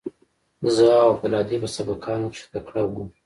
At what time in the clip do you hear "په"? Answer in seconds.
1.63-1.67